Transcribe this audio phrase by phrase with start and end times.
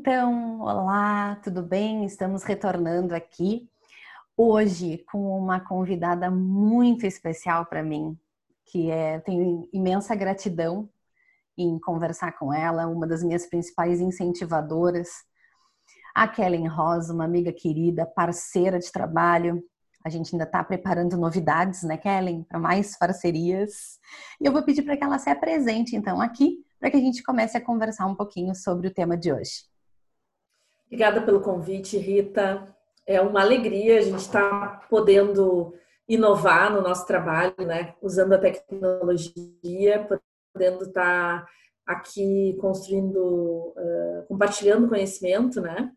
[0.00, 2.04] Então, olá, tudo bem?
[2.04, 3.68] Estamos retornando aqui
[4.36, 8.16] hoje com uma convidada muito especial para mim,
[8.64, 10.88] que é tenho imensa gratidão
[11.56, 15.08] em conversar com ela, uma das minhas principais incentivadoras,
[16.14, 19.60] a Kellen Rosa, uma amiga querida, parceira de trabalho.
[20.04, 23.98] A gente ainda está preparando novidades, né, Kellen, para mais parcerias.
[24.40, 27.20] E eu vou pedir para que ela se apresente, então, aqui para que a gente
[27.20, 29.66] comece a conversar um pouquinho sobre o tema de hoje.
[30.88, 32.66] Obrigada pelo convite, Rita.
[33.06, 35.74] É uma alegria a gente estar tá podendo
[36.08, 37.94] inovar no nosso trabalho, né?
[38.00, 40.08] Usando a tecnologia,
[40.54, 41.48] podendo estar tá
[41.86, 45.92] aqui construindo, uh, compartilhando conhecimento, né?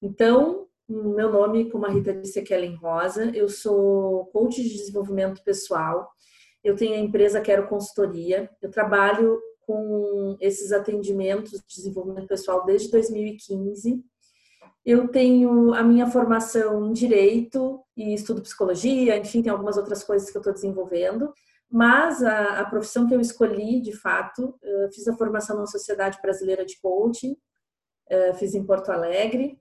[0.00, 3.30] Então, meu nome, como a Rita disse, é Kellen Rosa.
[3.36, 6.10] Eu sou coach de desenvolvimento pessoal.
[6.64, 8.50] Eu tenho a empresa Quero Consultoria.
[8.62, 14.02] Eu trabalho com esses atendimentos de desenvolvimento pessoal desde 2015.
[14.84, 20.30] Eu tenho a minha formação em direito e estudo psicologia, enfim, tem algumas outras coisas
[20.30, 21.32] que eu estou desenvolvendo.
[21.70, 24.58] Mas a, a, profissão que eu escolhi, de fato,
[24.92, 27.34] fiz a formação na Sociedade Brasileira de Coaching,
[28.38, 29.58] fiz em Porto Alegre.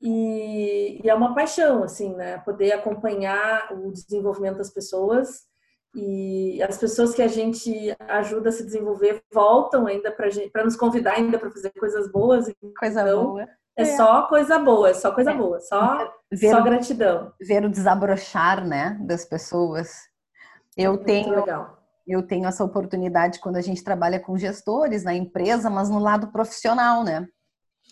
[0.00, 2.38] E, e é uma paixão, assim, né?
[2.38, 5.46] Poder acompanhar o desenvolvimento das pessoas
[5.94, 11.12] e as pessoas que a gente ajuda a se desenvolver voltam ainda para nos convidar
[11.12, 12.52] ainda para fazer coisas boas.
[12.78, 13.48] Coisa então, boa.
[13.76, 15.36] É, é, só coisa boa, é só coisa é.
[15.36, 17.32] boa, só, ver, só gratidão.
[17.40, 19.92] Ver o desabrochar, né, das pessoas.
[20.76, 21.78] Eu é tenho legal.
[22.06, 26.30] eu tenho essa oportunidade quando a gente trabalha com gestores na empresa, mas no lado
[26.30, 27.26] profissional, né?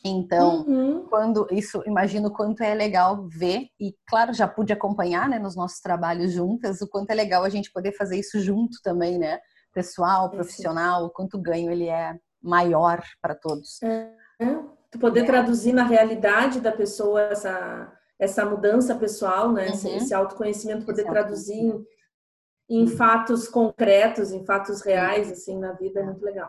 [0.05, 1.07] Então, uhum.
[1.09, 5.55] quando isso, imagino o quanto é legal ver e claro, já pude acompanhar, né, nos
[5.55, 9.39] nossos trabalhos juntas, o quanto é legal a gente poder fazer isso junto também, né?
[9.73, 13.81] Pessoal, profissional, o quanto o ganho ele é maior para todos.
[13.83, 14.11] É.
[14.91, 15.25] Tu poder é.
[15.25, 17.93] traduzir na realidade da pessoa essa
[18.23, 19.69] essa mudança pessoal, né?
[19.69, 19.97] Uhum.
[19.97, 21.85] Esse autoconhecimento, poder traduzir em,
[22.71, 26.49] em fatos concretos, em fatos reais, assim, na vida é muito legal.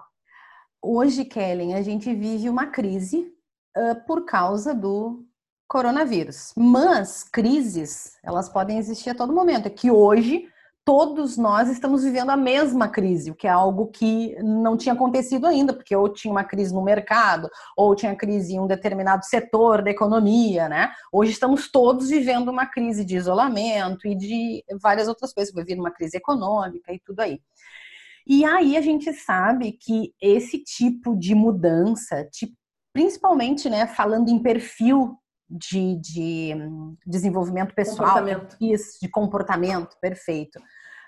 [0.79, 3.33] Hoje, Kellen, a gente vive uma crise
[3.77, 5.25] uh, por causa do
[5.67, 6.53] coronavírus.
[6.55, 9.67] Mas crises, elas podem existir a todo momento.
[9.67, 10.47] É que hoje
[10.85, 15.47] todos nós estamos vivendo a mesma crise, o que é algo que não tinha acontecido
[15.47, 19.81] ainda, porque ou tinha uma crise no mercado, ou tinha crise em um determinado setor
[19.81, 20.91] da economia, né?
[21.11, 25.91] Hoje estamos todos vivendo uma crise de isolamento e de várias outras coisas, vir uma
[25.91, 27.39] crise econômica e tudo aí.
[28.27, 32.55] E aí a gente sabe que esse tipo de mudança, tipo
[32.93, 35.17] principalmente, né, falando em perfil
[35.49, 36.55] de, de
[37.05, 38.57] desenvolvimento pessoal, comportamento.
[38.61, 40.59] Isso, de comportamento, perfeito.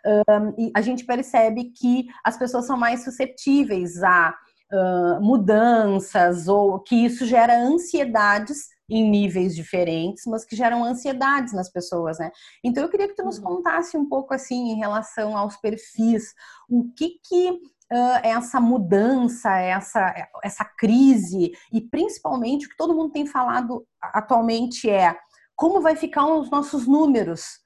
[0.06, 4.35] Um, e a gente percebe que as pessoas são mais suscetíveis a
[4.72, 11.72] uh, mudanças ou que isso gera ansiedades em níveis diferentes, mas que geram ansiedades nas
[11.72, 12.29] pessoas, né?
[12.63, 13.56] Então eu queria que tu nos uhum.
[13.56, 16.35] contasse um pouco assim em relação aos perfis,
[16.69, 17.59] o que que
[17.91, 24.90] uh, essa mudança, essa, essa crise, e principalmente o que todo mundo tem falado atualmente
[24.90, 25.18] é
[25.56, 27.59] como vai ficar os nossos números.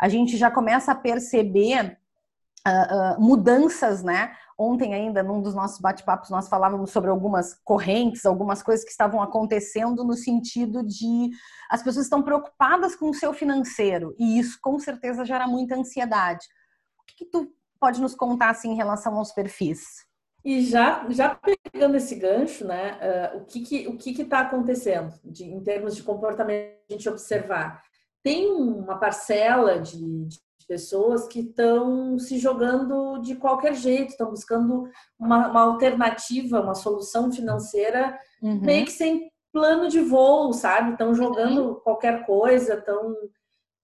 [0.00, 1.98] A gente já começa a perceber
[2.66, 4.32] uh, uh, mudanças, né?
[4.58, 9.22] Ontem ainda, num dos nossos bate-papos, nós falávamos sobre algumas correntes, algumas coisas que estavam
[9.22, 11.30] acontecendo no sentido de
[11.70, 16.46] as pessoas estão preocupadas com o seu financeiro e isso com certeza gera muita ansiedade.
[17.02, 17.52] O que, que tu
[17.86, 20.04] pode nos contar assim, em relação aos perfis?
[20.44, 21.38] E já, já
[21.72, 22.98] pegando esse gancho, né,
[23.32, 27.08] uh, o que que o que está acontecendo de, em termos de comportamento a gente
[27.08, 27.80] observar?
[28.24, 34.88] Tem uma parcela de, de pessoas que estão se jogando de qualquer jeito, estão buscando
[35.16, 38.60] uma, uma, alternativa, uma solução financeira uhum.
[38.62, 40.92] meio que sem plano de voo, sabe?
[40.92, 41.74] Estão jogando uhum.
[41.76, 43.14] qualquer coisa, estão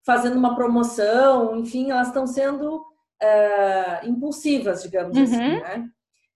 [0.05, 2.85] fazendo uma promoção, enfim, elas estão sendo
[3.23, 5.57] uh, impulsivas, digamos assim, uhum.
[5.57, 5.89] assim, né?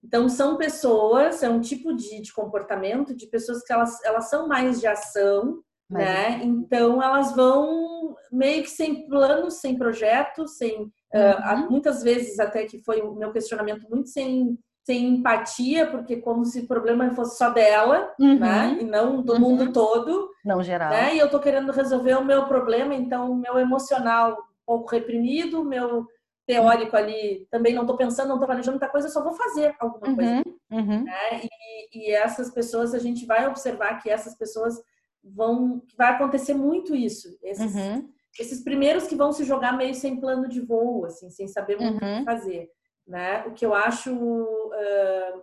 [0.05, 4.47] Então, são pessoas, é um tipo de, de comportamento de pessoas que elas, elas são
[4.47, 5.61] mais de ação,
[5.91, 6.05] Mas...
[6.05, 6.41] né?
[6.45, 10.83] Então, elas vão meio que sem planos, sem projetos, sem.
[11.13, 11.67] Uhum.
[11.67, 16.45] Uh, muitas vezes, até que foi o meu questionamento, muito sem, sem empatia, porque como
[16.45, 18.39] se o problema fosse só dela, uhum.
[18.39, 18.79] né?
[18.81, 19.41] E não do uhum.
[19.41, 20.31] mundo todo.
[20.45, 20.91] Não geral.
[20.91, 21.17] Né?
[21.17, 25.65] E eu tô querendo resolver o meu problema, então, o meu emocional um pouco reprimido,
[25.65, 26.07] meu
[26.47, 30.15] teórico ali, também não estou pensando, não estou planejando muita coisa, só vou fazer alguma
[30.15, 30.43] coisa.
[30.71, 31.05] Uhum, uhum.
[31.05, 31.43] Né?
[31.43, 34.81] E, e, essas pessoas, a gente vai observar que essas pessoas
[35.23, 37.37] vão, vai acontecer muito isso.
[37.43, 38.09] Esses, uhum.
[38.39, 41.97] esses primeiros que vão se jogar meio sem plano de voo, assim, sem saber muito
[41.97, 42.25] o que uhum.
[42.25, 42.71] fazer.
[43.07, 43.45] Né?
[43.47, 45.43] O que eu acho uh,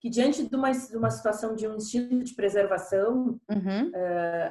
[0.00, 3.88] que diante de uma, de uma situação de um instinto de preservação, uhum.
[3.88, 4.50] uh,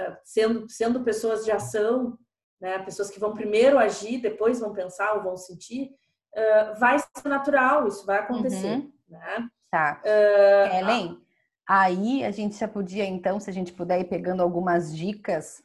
[0.00, 2.16] uh, sendo, sendo pessoas de ação,
[2.62, 5.90] né, pessoas que vão primeiro agir, depois vão pensar ou vão sentir,
[6.34, 8.76] uh, vai ser natural, isso vai acontecer.
[8.76, 8.92] Uhum.
[9.08, 9.48] Né?
[9.68, 10.00] Tá.
[10.04, 11.18] Uh, Ellen,
[11.68, 15.60] aí a gente já podia, então, se a gente puder ir pegando algumas dicas,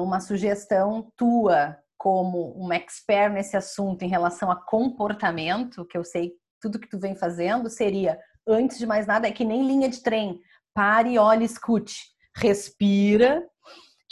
[0.00, 6.32] uma sugestão tua como uma expert nesse assunto em relação a comportamento, que eu sei
[6.60, 10.02] tudo que tu vem fazendo, seria antes de mais nada, é que nem linha de
[10.02, 10.40] trem.
[10.72, 12.02] Pare, olhe, escute.
[12.34, 13.46] Respira,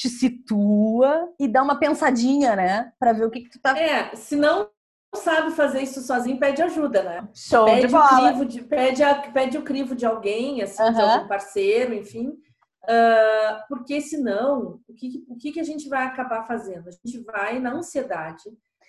[0.02, 2.92] te situa e dá uma pensadinha, né?
[2.98, 3.78] Para ver o que, que tu tá.
[3.78, 4.68] É, se não
[5.14, 7.28] sabe fazer isso sozinho, pede ajuda, né?
[7.32, 8.12] Show pede de bola.
[8.12, 10.92] O crivo de, pede, a, pede o crivo de alguém, assim, uhum.
[10.92, 12.30] de algum parceiro, enfim.
[12.82, 16.88] Uh, porque senão, o que, o que a gente vai acabar fazendo?
[16.88, 18.42] A gente vai na ansiedade,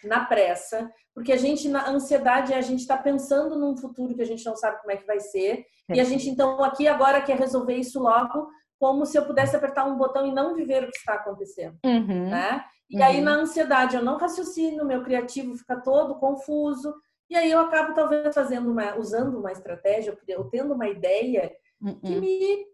[0.03, 4.25] na pressa, porque a gente, na ansiedade, a gente está pensando num futuro que a
[4.25, 5.95] gente não sabe como é que vai ser, é.
[5.95, 8.47] e a gente, então, aqui agora quer resolver isso logo,
[8.83, 12.29] como se eu pudesse apertar um botão e não viver o que está acontecendo, uhum.
[12.29, 12.65] né?
[12.89, 13.03] E uhum.
[13.05, 16.93] aí, na ansiedade, eu não raciocino, meu criativo fica todo confuso,
[17.29, 21.49] e aí eu acabo, talvez, fazendo uma, usando uma estratégia, ou tendo uma ideia
[21.81, 21.97] uhum.
[21.97, 22.65] que me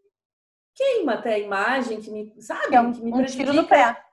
[0.73, 2.69] queima até a imagem, que me, sabe?
[2.69, 4.03] Que é um, que me um tiro no pé.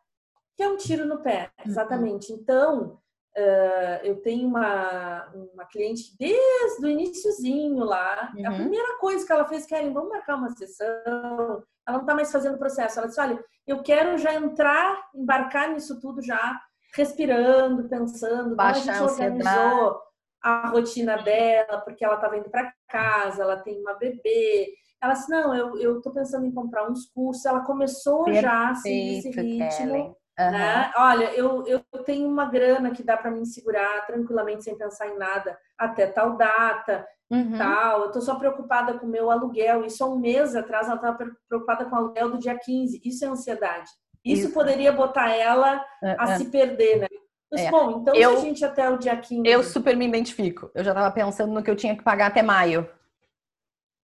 [0.54, 1.70] Que é um tiro no pé, uhum.
[1.70, 2.30] exatamente.
[2.30, 2.98] Então,
[3.38, 8.32] Uh, eu tenho uma, uma cliente desde o iníciozinho lá.
[8.34, 8.48] Uhum.
[8.48, 11.62] A primeira coisa que ela fez, Kellen, vamos marcar uma sessão.
[11.86, 12.98] Ela não está mais fazendo processo.
[12.98, 16.60] Ela disse: Olha, eu quero já entrar, embarcar nisso tudo já,
[16.94, 18.56] respirando, pensando.
[18.56, 20.00] Baixa a gente organizou
[20.42, 24.74] a rotina dela, porque ela estava indo para casa, ela tem uma bebê.
[25.00, 27.44] Ela disse: Não, eu estou pensando em comprar uns cursos.
[27.46, 30.16] Ela começou Perfeito, já assim, esse ritmo.
[30.38, 30.50] Uhum.
[30.50, 30.92] Né?
[30.96, 35.16] Olha, eu, eu tenho uma grana que dá para me segurar tranquilamente sem pensar em
[35.16, 37.56] nada até tal data, uhum.
[37.56, 38.00] tal.
[38.00, 39.84] Eu estou só preocupada com o meu aluguel.
[39.84, 41.18] Isso há um mês atrás ela estava
[41.48, 43.00] preocupada com o aluguel do dia 15.
[43.04, 43.90] Isso é ansiedade.
[44.24, 44.54] Isso, Isso.
[44.54, 46.14] poderia botar ela uhum.
[46.18, 47.06] a se perder, né?
[47.50, 47.70] Mas, é.
[47.70, 49.48] bom, então eu, a gente até o dia 15.
[49.48, 50.70] Eu super me identifico.
[50.74, 52.88] Eu já estava pensando no que eu tinha que pagar até maio.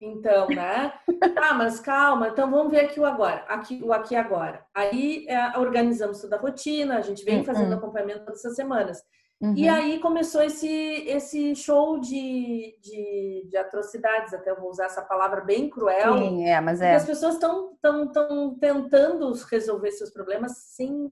[0.03, 0.93] Então, né?
[1.37, 4.65] Ah, mas calma, então vamos ver aqui o agora, aqui, o aqui agora.
[4.75, 7.45] Aí é, organizamos toda a rotina, a gente vem uhum.
[7.45, 9.01] fazendo acompanhamento todas semanas.
[9.43, 9.53] Uhum.
[9.57, 15.01] E aí começou esse, esse show de, de, de, atrocidades, até eu vou usar essa
[15.01, 16.17] palavra bem cruel.
[16.17, 16.95] Sim, é, mas é.
[16.95, 21.11] As pessoas estão tão, tão tentando resolver seus problemas sem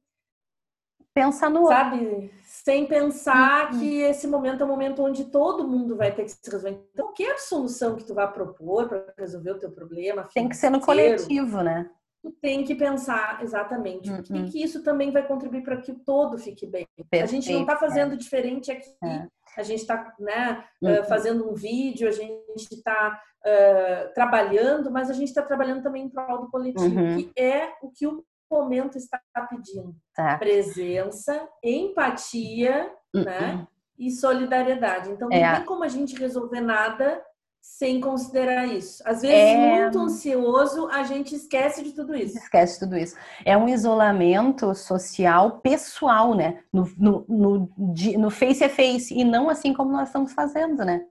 [1.13, 3.79] pensar no sabe sem pensar uhum.
[3.79, 6.69] que esse momento é um momento onde todo mundo vai ter que se resolver.
[6.93, 10.69] Então, qualquer solução que tu vá propor para resolver o teu problema tem que ser
[10.69, 11.89] no coletivo, né?
[12.21, 14.19] Tu tem que pensar exatamente uhum.
[14.19, 16.87] o que, isso também vai contribuir para que o todo fique bem.
[16.95, 18.17] Perfeito, a gente não está fazendo é.
[18.17, 18.93] diferente aqui.
[19.03, 19.27] É.
[19.57, 21.01] A gente está né, uhum.
[21.01, 26.03] uh, fazendo um vídeo, a gente está uh, trabalhando, mas a gente está trabalhando também
[26.03, 27.17] em prol do coletivo, uhum.
[27.17, 29.19] que é o que o momento está
[29.49, 29.95] pedindo.
[30.13, 30.37] Tá.
[30.37, 33.67] Presença, empatia, né?
[33.97, 35.09] E solidariedade.
[35.09, 35.55] Então, não é.
[35.55, 37.23] tem como a gente resolver nada
[37.61, 39.03] sem considerar isso.
[39.05, 39.81] Às vezes, é...
[39.81, 42.37] muito ansioso, a gente esquece de tudo isso.
[42.37, 43.15] Esquece de tudo isso.
[43.45, 46.63] É um isolamento social pessoal, né?
[46.73, 47.69] No, no, no,
[48.17, 51.05] no face a face, e não assim como nós estamos fazendo, né?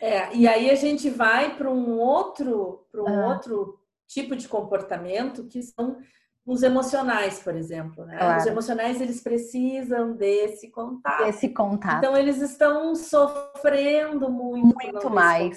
[0.00, 3.28] É, e aí a gente vai para um outro, para um ah.
[3.28, 5.96] outro tipo de comportamento que são
[6.46, 8.18] os emocionais, por exemplo, né?
[8.18, 8.40] Claro.
[8.40, 11.24] Os emocionais eles precisam desse contato.
[11.24, 11.98] Desse contato.
[11.98, 15.56] Então eles estão sofrendo muito, muito mais.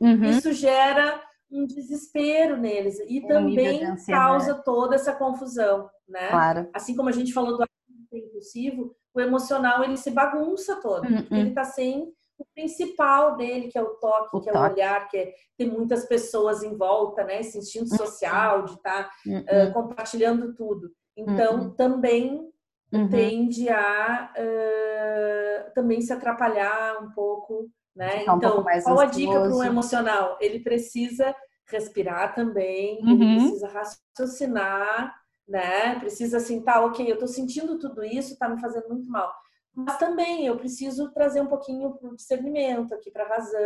[0.00, 0.24] Uhum.
[0.24, 6.28] Isso gera um desespero neles e um também causa toda essa confusão, né?
[6.28, 6.68] Claro.
[6.72, 7.64] Assim como a gente falou do
[8.12, 11.26] impulsivo, o emocional ele se bagunça todo, uhum.
[11.30, 14.56] ele está sem o principal dele, que é o toque, o que toque.
[14.56, 17.40] é o olhar, que é ter muitas pessoas em volta, né?
[17.40, 17.96] Esse instinto uhum.
[17.96, 20.90] social de estar tá, uh, compartilhando tudo.
[21.16, 21.70] Então, uhum.
[21.70, 22.48] também
[22.92, 23.08] uhum.
[23.08, 28.20] tende a uh, também se atrapalhar um pouco, né?
[28.20, 30.38] Ficar então, um qual a dica para um emocional?
[30.40, 31.34] Ele precisa
[31.66, 33.36] respirar também, ele uhum.
[33.36, 35.14] precisa raciocinar,
[35.46, 35.98] né?
[35.98, 39.34] Precisa assim, tá, ok, eu tô sentindo tudo isso, tá me fazendo muito mal
[39.78, 43.60] mas também eu preciso trazer um pouquinho para o discernimento aqui, para a razão,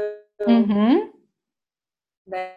[0.46, 1.10] uhum.
[2.26, 2.54] né?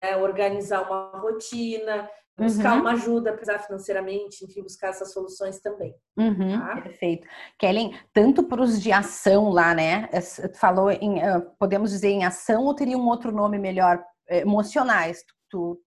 [0.00, 2.80] É, organizar uma rotina, buscar uhum.
[2.80, 5.94] uma ajuda, apesar financeiramente, enfim, buscar essas soluções também.
[6.16, 6.80] Uhum, tá?
[6.80, 7.26] Perfeito.
[7.58, 10.08] Kellen, tanto para os de ação lá, né?
[10.54, 11.20] Falou em,
[11.58, 14.04] podemos dizer em ação ou teria um outro nome melhor?
[14.28, 15.24] Emocionais.
[15.24, 15.34] tu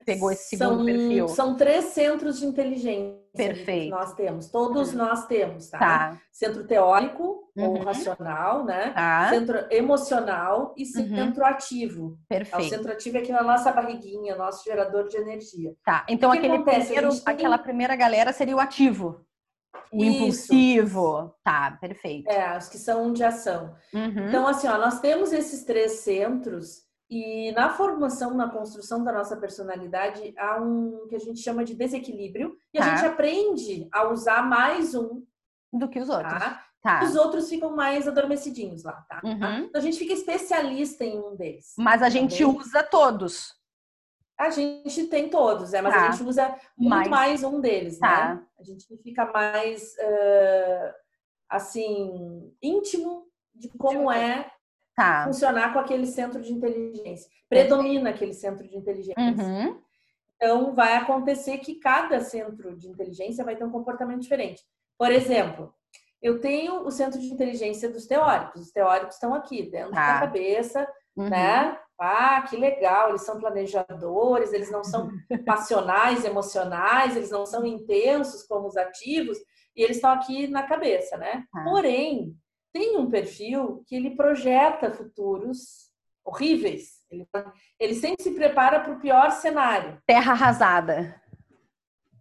[0.06, 1.28] pegou esse segundo são, perfil?
[1.28, 3.84] São três centros de inteligência Perfeito.
[3.86, 4.50] que nós temos.
[4.50, 4.98] Todos Uhum.
[4.98, 5.80] nós temos, tá?
[5.80, 6.22] Tá.
[6.32, 7.70] Centro teórico Uhum.
[7.70, 8.92] ou racional, né?
[8.92, 9.30] Tá.
[9.30, 11.08] Centro emocional e Uhum.
[11.16, 12.18] centro ativo.
[12.30, 12.70] É, O Perfeito.
[12.70, 15.74] centro ativo é aqui na nossa barriguinha, nosso gerador de energia.
[15.84, 16.06] Tá.
[16.10, 16.56] Então O que aquele?
[16.58, 19.22] A primeiro, tem- aquela primeira galera seria o ativo.
[19.92, 20.16] O Isso.
[20.16, 21.34] impulsivo.
[21.44, 22.30] Tá, perfeito.
[22.30, 23.76] É, os que são de ação.
[23.94, 24.28] Uhum.
[24.28, 29.38] Então, assim, ó, nós temos esses três centros e na formação, na construção da nossa
[29.38, 32.86] personalidade, há um que a gente chama de desequilíbrio e Tá.
[32.86, 35.24] a gente aprende a usar mais um,
[35.72, 36.34] Do que os outros.
[36.34, 36.64] tá?
[36.82, 37.04] Tá.
[37.04, 39.20] Os outros ficam mais adormecidinhos lá, tá?
[39.24, 39.66] Uhum.
[39.66, 41.74] Então a gente fica especialista em um deles.
[41.78, 43.56] Mas a gente usa todos.
[44.38, 46.08] A gente tem todos, é, mas Tá.
[46.08, 47.08] a gente usa muito Mais.
[47.10, 48.36] mais um deles, Tá.
[48.36, 48.46] né?
[48.60, 50.96] A gente fica mais, eh,
[51.50, 54.52] assim, íntimo de como é
[54.96, 55.25] Tá.
[55.25, 57.30] funcionar com aquele centro de inteligência.
[57.50, 59.16] Predomina aquele centro de inteligência.
[59.20, 59.80] Uhum.
[60.36, 64.64] Então, vai acontecer que cada centro de inteligência vai ter um comportamento diferente.
[64.98, 65.74] Por exemplo,
[66.22, 68.62] eu tenho o centro de inteligência dos teóricos.
[68.62, 70.14] Os teóricos estão aqui, dentro Tá.
[70.14, 71.30] da cabeça, Uhum.
[71.30, 71.78] né?
[72.00, 75.10] Ah, que legal, eles são planejadores, eles não são
[75.46, 79.38] passionais, emocionais, eles não são intensos como os ativos,
[79.75, 81.46] e eles estão aqui na cabeça, né?
[81.52, 81.64] Tá.
[81.64, 82.36] Porém,
[82.75, 85.89] tem um perfil que ele projeta futuros
[86.25, 86.96] horríveis.
[87.10, 87.25] Ele,
[87.79, 89.98] ele sempre se prepara para o pior cenário.
[90.05, 91.22] Terra arrasada.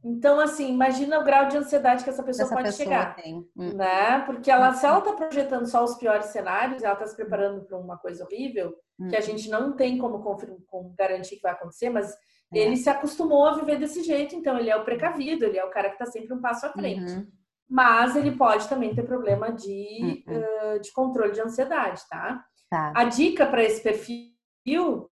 [0.04, 3.16] Então, assim, imagina o grau de ansiedade que essa pessoa Essa pode pessoa chegar.
[3.16, 3.38] tem.
[3.56, 3.72] Hum.
[3.74, 4.20] Né?
[4.26, 7.76] Porque ela, se ela está projetando só os piores cenários, ela está se preparando para
[7.76, 8.76] uma coisa horrível,
[9.10, 9.22] que a Hum.
[9.22, 12.12] gente não tem como, como garantir que vai acontecer, mas
[12.54, 12.58] É.
[12.58, 15.70] ele se acostumou a viver desse jeito, então ele é o precavido, ele é o
[15.70, 17.10] cara que está sempre um passo à frente.
[17.12, 17.26] Uhum.
[17.68, 20.34] Mas ele pode também ter problema de, Uhum.
[20.34, 22.44] eh, de controle de ansiedade, tá?
[22.70, 22.92] Tá.
[22.94, 25.10] A dica para esse perfil,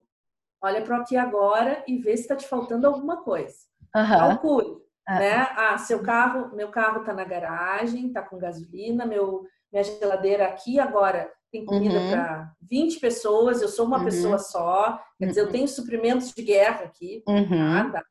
[0.61, 3.55] olha para aqui agora e vê se está te faltando alguma coisa.
[3.93, 4.77] Calcule,
[5.07, 5.19] Ah.
[5.19, 5.47] né?
[5.55, 10.77] Ah, seu carro, meu carro tá na garagem, tá com gasolina, meu minha geladeira aqui
[10.81, 12.09] agora tem comida Uhum.
[12.09, 14.03] para 20 pessoas, eu sou uma Uhum.
[14.03, 15.51] pessoa só, quer dizer, eu Uhum.
[15.53, 17.31] tenho suprimentos de guerra aqui, tá?
[17.31, 17.91] Uhum.
[17.91, 18.03] Dá,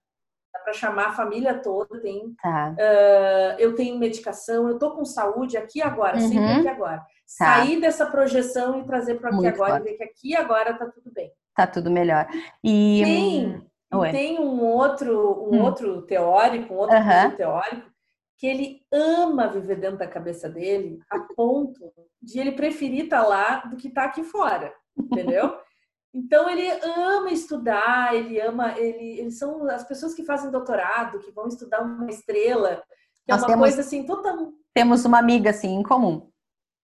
[0.52, 2.74] dá para chamar a família toda, tem Tá.
[2.78, 6.28] ah, eu tenho medicação, eu tô com saúde aqui agora, Uhum.
[6.28, 7.02] sempre aqui agora.
[7.26, 9.86] Sair dessa projeção e trazer para aqui agora forte.
[9.86, 11.30] e ver que aqui agora tá tudo bem.
[11.54, 12.26] Tá tudo melhor.
[12.64, 13.62] E Tem,
[13.94, 14.10] Oi.
[14.10, 15.62] tem um outro, um Hum.
[15.62, 17.90] outro teórico, um outro curso teórico,
[18.36, 21.92] que ele ama viver dentro da cabeça dele a ponto
[22.22, 25.56] de ele preferir estar lá do que estar aqui fora, entendeu?
[26.12, 31.30] Então ele ama estudar, ele ama, ele, eles são as pessoas que fazem doutorado, que
[31.30, 32.82] vão estudar uma estrela,
[33.24, 36.28] que é Nós uma temos- coisa assim total temos uma amiga assim em comum.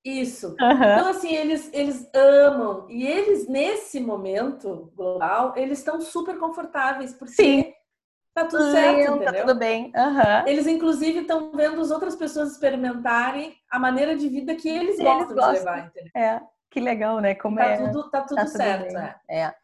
[0.04, 0.54] isso.
[0.60, 0.94] Aham.
[0.94, 2.86] Então, assim, eles, eles amam.
[2.88, 7.72] E eles, nesse momento global, eles estão super confortáveis, porque Sim.
[8.34, 9.32] tá tudo certo, Leu, entendeu?
[9.32, 9.92] Tá tudo bem.
[9.96, 10.44] Aham.
[10.46, 15.02] Eles, inclusive, estão vendo as outras pessoas experimentarem a maneira de vida que eles, Eles
[15.04, 15.52] gostam, gostam.
[15.52, 16.10] de levar, entendeu?
[16.16, 17.34] É, que legal, né?
[17.34, 17.76] Como Tá é.
[17.76, 19.14] tudo, tá tudo Tá tudo certo, bem.
[19.30, 19.54] é.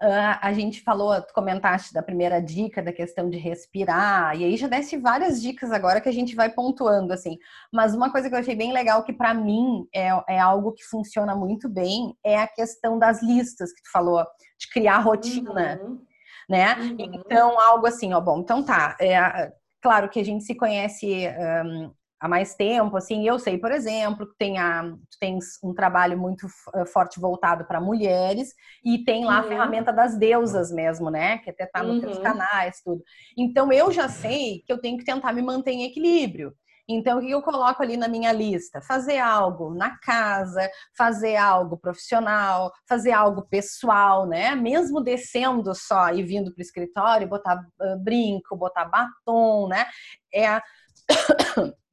[0.00, 4.56] Ah, a gente falou, tu comentaste da primeira dica, da questão de respirar, e aí
[4.56, 7.36] já desse várias dicas agora que a gente vai pontuando, assim.
[7.72, 10.84] Mas uma coisa que eu achei bem legal, que para mim é, é algo que
[10.84, 14.24] funciona muito bem, é a questão das listas que tu falou,
[14.58, 16.00] de criar rotina, Uhum,
[16.48, 16.76] né?
[16.80, 16.96] uhum.
[17.00, 18.96] Então, algo assim, ó, bom, então tá.
[19.00, 21.26] É, claro que a gente se conhece
[21.64, 26.18] hum, há mais tempo, assim, eu sei, por exemplo, que tem a, tens um trabalho
[26.18, 28.52] muito f- forte voltado para mulheres
[28.84, 29.48] e tem lá a Uhum.
[29.48, 31.38] ferramenta das deusas mesmo, né?
[31.38, 32.22] Que até tá nos Uhum.
[32.22, 33.02] canais, tudo.
[33.36, 36.54] Então, eu já sei que eu tenho que tentar me manter em equilíbrio.
[36.90, 38.80] Então, o que eu coloco ali na minha lista?
[38.80, 44.54] Fazer algo na casa, fazer algo profissional, fazer algo pessoal, né?
[44.54, 47.62] Mesmo descendo só e vindo para o escritório, botar
[48.02, 49.84] brinco, botar batom, né?
[50.32, 50.62] É a...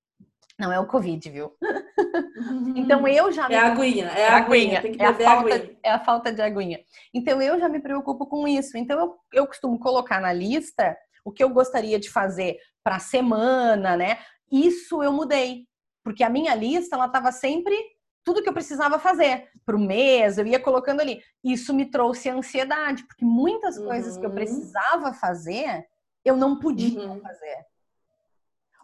[0.57, 1.51] Não é o Covid, viu?
[2.75, 5.77] Então eu já É a aguinha, é a aguinha, tem que é a falta, aguinha.
[5.83, 6.79] é a falta de aguinha.
[7.13, 8.77] Então eu já me preocupo com isso.
[8.77, 10.95] Então eu, eu costumo colocar na lista
[11.25, 14.19] o que eu gostaria de fazer para a semana, né?
[14.51, 15.67] Isso eu mudei,
[16.03, 17.75] porque a minha lista ela estava sempre
[18.23, 21.21] tudo que eu precisava fazer para o mês, eu ia colocando ali.
[21.43, 24.35] Isso me trouxe ansiedade, porque muitas coisas que eu Uhum.
[24.35, 25.85] precisava fazer
[26.23, 27.19] eu não podia Uhum.
[27.21, 27.57] fazer.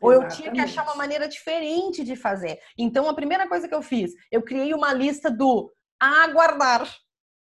[0.02, 2.60] Ou eu tinha que achar uma maneira diferente de fazer.
[2.78, 6.88] Então, a primeira coisa que eu fiz, eu criei uma lista do aguardar.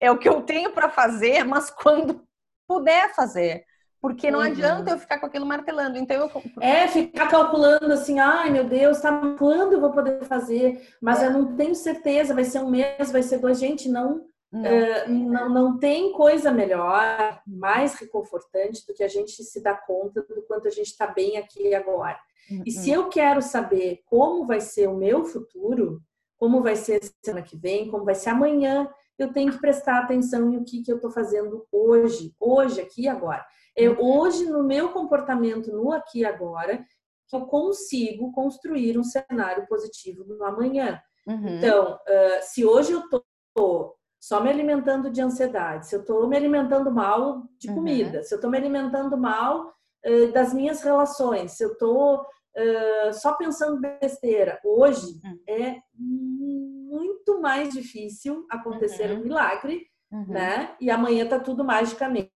[0.01, 2.24] É o que eu tenho para fazer, mas quando
[2.68, 3.63] puder fazer.
[4.01, 4.46] Porque não Uhum.
[4.46, 5.98] adianta eu ficar com aquilo martelando.
[5.98, 6.44] Então, eu.
[6.62, 10.88] É, ficar calculando assim, ai meu Deus, tá, quando eu vou poder fazer?
[11.01, 11.25] Mas É.
[11.28, 13.60] eu não tenho certeza, vai ser um mês, vai ser dois.
[13.60, 14.62] Gente, não, Não.
[14.62, 20.24] Uh, não, não tem coisa melhor, mais reconfortante do que a gente se dar conta
[20.24, 22.18] do quanto a gente está bem aqui e agora.
[22.50, 22.63] Uhum.
[22.65, 26.01] E se eu quero saber como vai ser o meu futuro,
[26.38, 30.51] como vai ser semana que vem, como vai ser amanhã, eu tenho que prestar atenção
[30.51, 33.46] em o que, que eu estou fazendo hoje, hoje, aqui e agora.
[33.75, 33.98] É uhum.
[34.00, 36.84] hoje, no meu comportamento, no aqui e agora,
[37.27, 41.00] que eu consigo construir um cenário positivo no amanhã.
[41.27, 41.58] Uhum.
[41.58, 46.36] Então, uh, se hoje eu estou só me alimentando de ansiedade, se eu estou me
[46.36, 47.75] alimentando mal de uhum.
[47.75, 48.24] comida, uhum.
[48.24, 49.74] se eu estou me alimentando mal
[50.06, 52.25] uh, das minhas relações, se eu estou
[52.58, 55.39] uh, só pensando besteira, hoje uhum.
[55.48, 59.20] é muito mais difícil acontecer uhum.
[59.20, 60.27] um milagre, uhum.
[60.27, 60.75] né?
[60.79, 62.32] E amanhã está tudo magicamente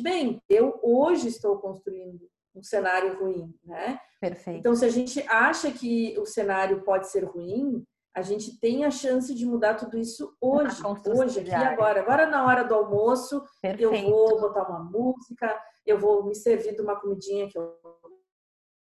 [0.00, 0.40] bem.
[0.48, 3.98] Eu hoje estou construindo um cenário ruim, né?
[4.20, 4.58] Perfeito.
[4.58, 7.84] Então, se a gente acha que o cenário pode ser ruim,
[8.14, 12.00] a gente tem a chance de mudar tudo isso hoje, hoje, aqui agora.
[12.00, 13.94] Agora, na hora do almoço, Perfeito.
[13.94, 17.76] eu vou botar uma música, eu vou me servir de uma comidinha que eu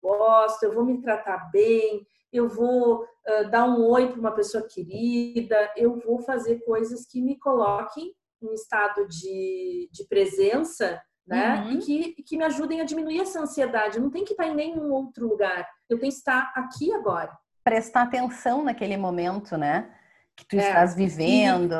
[0.01, 4.67] gosto, eu vou me tratar bem, eu vou uh, dar um oi para uma pessoa
[4.67, 11.61] querida, eu vou fazer coisas que me coloquem em estado de, de presença né?
[11.61, 11.71] Uhum.
[11.73, 13.99] E que, que me ajudem a diminuir essa ansiedade.
[13.99, 15.67] não tem que estar em nenhum outro lugar.
[15.87, 17.31] Eu tenho que estar aqui agora.
[17.63, 19.93] Prestar atenção naquele momento, né?
[20.35, 20.67] Que tu é.
[20.67, 21.75] estás vivendo.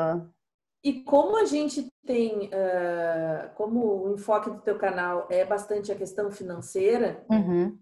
[0.82, 5.96] E, como a gente tem, uh, como o enfoque do teu canal é bastante a
[5.96, 7.78] questão financeira, uhum.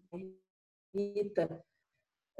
[0.93, 1.64] Rita,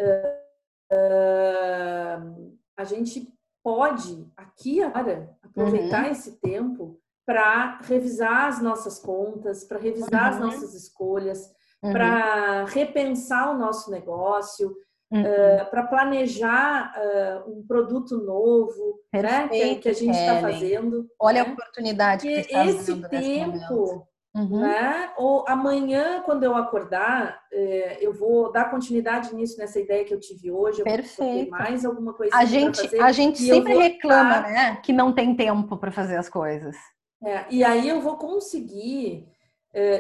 [0.01, 6.11] uh, uh, a gente pode aqui agora aproveitar uhum.
[6.11, 10.29] esse tempo para revisar as nossas contas, para revisar uhum.
[10.29, 11.93] as nossas escolhas, uhum.
[11.93, 14.75] para repensar o nosso negócio,
[15.11, 15.23] uhum.
[15.23, 21.09] uh, para planejar uh, um produto novo né, que, que, a gente está fazendo.
[21.21, 21.51] Olha né?
[21.51, 24.07] a oportunidade que está esse tempo.
[24.35, 24.61] Uhum.
[24.61, 25.11] Né?
[25.17, 30.21] Ou amanhã, quando eu acordar, eh, eu vou dar continuidade nisso, nessa ideia que eu
[30.21, 30.83] tive hoje.
[30.85, 31.51] Perfeito.
[31.51, 35.77] mais alguma coisa a gente, fazer, a gente sempre reclama, né, que não tem tempo
[35.77, 36.77] para fazer as coisas.
[37.25, 39.27] É, e aí eu vou conseguir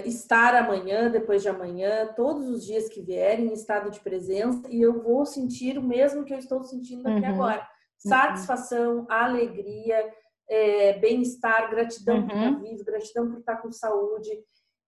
[0.06, 4.80] estar amanhã, depois de amanhã, todos os dias que vierem em estado de presença e
[4.80, 7.34] eu vou sentir o mesmo que eu estou sentindo aqui uhum.
[7.34, 7.60] agora.
[7.60, 8.10] Uhum.
[8.10, 9.06] Satisfação, uhum.
[9.08, 10.12] alegria,
[10.48, 12.60] é, bem-estar, gratidão por estar uhum.
[12.60, 14.30] vivo, gratidão por estar com saúde.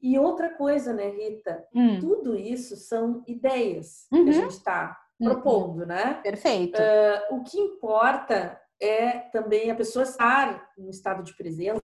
[0.02, 1.62] E outra coisa, né, Rita?
[1.74, 1.98] Hum.
[2.00, 4.32] Tudo isso são ideias que a uhum.
[4.32, 5.28] gente está uhum.
[5.28, 6.14] propondo, né?
[6.22, 6.80] Perfeito.
[6.80, 11.79] Uh, o que importa é também a pessoa estar em estado de presença,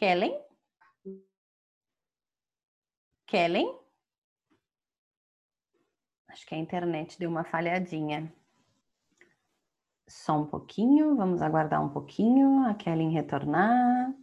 [0.00, 0.32] Kellen?
[3.26, 3.78] Kellen?
[6.26, 8.34] Acho que a internet deu uma falhadinha.
[10.08, 14.14] Só um pouquinho, vamos aguardar um pouquinho a Kellen retornar.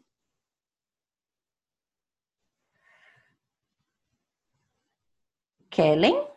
[5.69, 6.27] Kellen?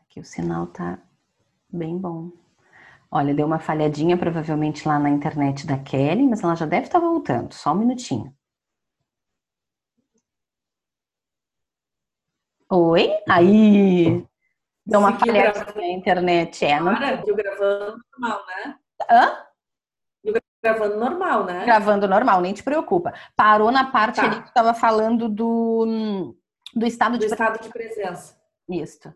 [0.00, 1.00] Aqui o sinal tá
[1.72, 2.49] bem bom.
[3.12, 7.00] Olha, deu uma falhadinha provavelmente lá na internet da Kelly, mas ela já deve estar
[7.00, 7.52] voltando.
[7.52, 8.32] Só um minutinho.
[12.70, 13.10] Oi?
[13.28, 14.24] Aí!
[14.86, 16.64] Deu uma falhadinha na internet.
[16.64, 16.94] É, não...
[16.94, 18.78] Cara, eu gravando normal, né?
[19.10, 19.44] Hã?
[20.22, 21.64] Eu gravando normal, né?
[21.64, 23.12] Gravando normal, nem te preocupa.
[23.34, 24.26] Parou na parte tá.
[24.26, 26.36] ali que estava falando do,
[26.76, 28.38] do estado do de estado de presença.
[28.68, 29.12] Isso.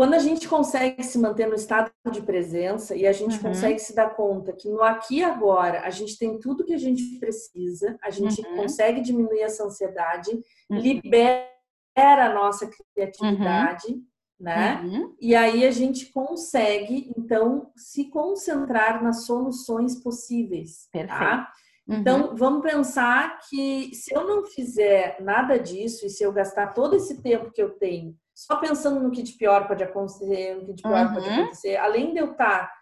[0.00, 3.42] Quando a gente consegue se manter no estado de presença e a gente uhum.
[3.42, 6.78] consegue se dar conta que no aqui e agora a gente tem tudo que a
[6.78, 8.56] gente precisa, a gente uhum.
[8.56, 10.30] consegue diminuir essa ansiedade,
[10.70, 10.78] uhum.
[10.78, 11.44] libera
[11.98, 14.02] a nossa criatividade, uhum.
[14.40, 14.80] né?
[14.82, 15.14] Uhum.
[15.20, 20.92] E aí a gente consegue então se concentrar nas soluções possíveis, tá?
[20.92, 21.18] Perfeito.
[21.18, 21.52] Tá?
[21.86, 26.96] Então, vamos pensar que se eu não fizer nada disso e se eu gastar todo
[26.96, 30.72] esse tempo que eu tenho só pensando no que de pior pode acontecer, no que
[30.72, 31.12] de pior uhum.
[31.12, 32.72] pode acontecer, além de eu estar tá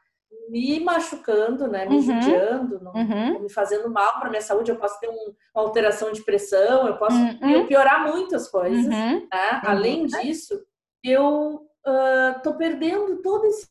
[0.49, 2.03] me machucando, né, me uhum.
[2.03, 3.41] judiando, não, uhum.
[3.41, 6.97] me fazendo mal para minha saúde, eu posso ter um, uma alteração de pressão, eu
[6.97, 7.67] posso uhum.
[7.67, 8.85] piorar muitas coisas.
[8.85, 8.91] Uhum.
[8.91, 9.29] Né?
[9.65, 10.65] Além disso,
[11.03, 13.69] eu uh, tô perdendo todo esse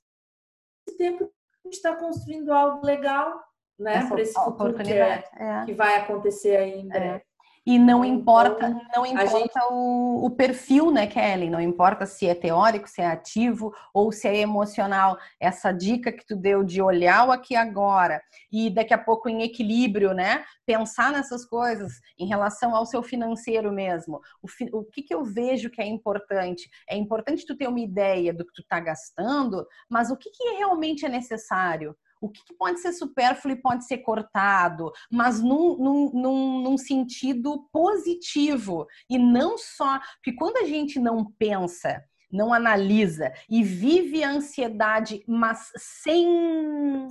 [0.97, 3.41] tempo que a gente está construindo algo legal,
[3.79, 5.65] né, para esse futuro que, é, é.
[5.65, 6.97] que vai acontecer ainda.
[6.97, 7.21] É.
[7.67, 9.59] E não importa, não importa gente...
[9.71, 11.49] o, o, perfil, né, Kelly?
[11.49, 15.17] Não importa se é teórico, se é ativo ou se é emocional.
[15.37, 19.41] Essa dica que tu deu de olhar o aqui agora e daqui a pouco em
[19.41, 20.45] equilíbrio, né?
[20.65, 24.21] Pensar nessas coisas em relação ao seu financeiro mesmo.
[24.41, 24.47] O,
[24.79, 26.69] o que, que eu vejo que é importante?
[26.89, 30.51] É importante tu ter uma ideia do que tu tá gastando, mas o que, que
[30.51, 31.93] realmente é necessário?
[32.21, 37.67] O que, pode ser supérfluo e pode ser cortado, mas num, num, num, num, sentido
[37.71, 39.99] positivo e não só.
[40.15, 47.07] Porque quando a gente não pensa, não analisa e vive a ansiedade, mas sem,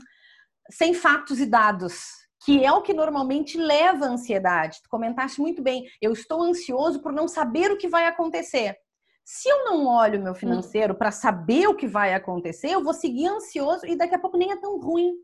[0.71, 2.27] sem fatos e dados.
[2.45, 4.81] Que é o que normalmente leva à ansiedade.
[4.83, 5.89] Tu comentaste muito bem.
[6.01, 8.77] Eu estou ansioso por não saber o que vai acontecer.
[9.29, 10.37] Se eu não olho o meu hum.
[10.37, 14.37] financeiro para saber o que vai acontecer, eu vou seguir ansioso e daqui a pouco
[14.37, 15.15] nem é tão ruim.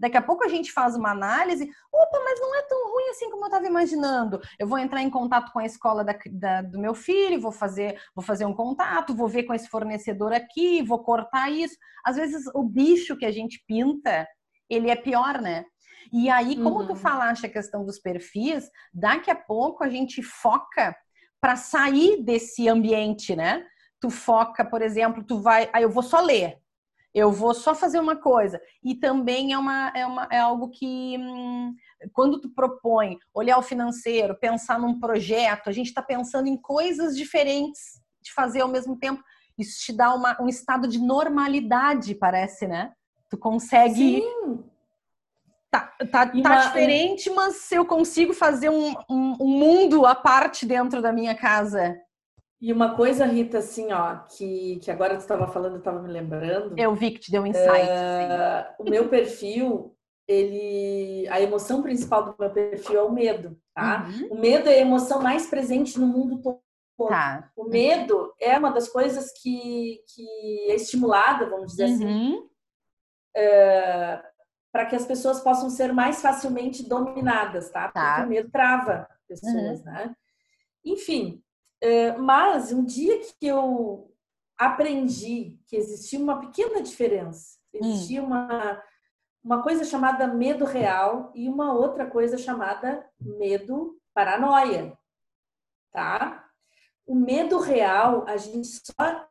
[0.00, 3.30] Daqui a pouco a gente faz uma análise, opa, mas não é tão ruim assim
[3.30, 4.40] como eu estava imaginando.
[4.58, 8.00] Eu vou entrar em contato com a escola da, da, do meu filho, vou fazer,
[8.14, 11.76] vou fazer um contato, vou ver com esse fornecedor aqui, vou cortar isso.
[12.06, 14.26] Às vezes o bicho que a gente pinta,
[14.68, 15.66] ele é pior, né?
[16.10, 16.86] E aí, como uhum.
[16.86, 20.96] tu falaste a questão dos perfis, daqui a pouco a gente foca
[21.42, 23.66] para sair desse ambiente, né?
[24.00, 26.62] Tu foca, por exemplo, tu vai, ah, eu vou só ler,
[27.12, 28.60] eu vou só fazer uma coisa.
[28.82, 31.74] E também é, uma, é, uma, é algo que, hum,
[32.12, 37.16] quando tu propõe olhar o financeiro, pensar num projeto, a gente está pensando em coisas
[37.16, 39.20] diferentes de fazer ao mesmo tempo.
[39.58, 42.92] Isso te dá uma, um estado de normalidade, parece, né?
[43.28, 44.22] Tu consegue.
[44.22, 44.64] Sim.
[45.72, 46.56] Tá, tá, tá uma...
[46.66, 51.98] diferente, mas eu consigo fazer um, um, um, mundo à parte dentro da minha casa.
[52.60, 56.12] E uma coisa, Rita, assim, ó, que, que agora tu estava falando, eu estava me
[56.12, 56.78] lembrando.
[56.78, 57.88] Eu vi que te deu um insight.
[57.88, 59.96] É, o meu perfil,
[60.28, 61.26] ele.
[61.30, 64.06] A emoção principal do meu perfil é o medo, tá?
[64.06, 64.28] Uhum.
[64.32, 66.60] O medo é a emoção mais presente no mundo todo.
[67.08, 67.50] Tá.
[67.56, 72.34] O medo é uma das coisas que, que é estimulada, vamos dizer assim, uhum.
[72.34, 72.48] assim.
[73.34, 74.22] É,
[74.72, 77.84] para que as pessoas possam ser mais facilmente dominadas, tá?
[77.84, 78.24] Porque tá.
[78.24, 79.84] o medo trava pessoas, uhum.
[79.84, 80.16] né?
[80.84, 81.42] Enfim,
[81.80, 84.10] é, mas um dia que eu
[84.56, 88.26] aprendi que existia uma pequena diferença, existia hum.
[88.26, 88.82] uma,
[89.44, 94.96] uma coisa chamada medo real e uma outra coisa chamada medo paranoia,
[95.90, 96.48] tá?
[97.04, 99.28] O medo real, a gente só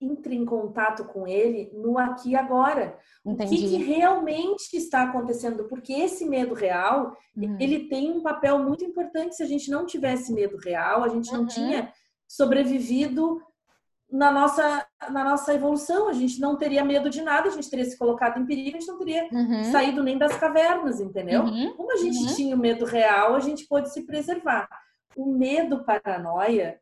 [0.00, 2.96] entre em contato com ele no aqui e agora.
[3.24, 3.54] Entendi.
[3.54, 5.64] O que, que, realmente está acontecendo?
[5.64, 7.56] Porque esse medo real, uhum.
[7.60, 9.36] ele tem um papel muito importante.
[9.36, 11.46] Se a gente não tivesse medo real, a gente não uhum.
[11.46, 11.92] tinha
[12.26, 13.40] sobrevivido
[14.10, 16.08] na nossa, na nossa evolução.
[16.08, 18.80] A gente não teria medo de nada, a gente teria se colocado em perigo, a
[18.80, 19.64] gente não teria uhum.
[19.64, 21.42] saído nem das cavernas, entendeu?
[21.42, 21.74] Uhum.
[21.76, 22.34] Como a gente uhum.
[22.34, 24.68] tinha o medo real, a gente pôde se preservar.
[25.16, 26.80] O medo paranoia,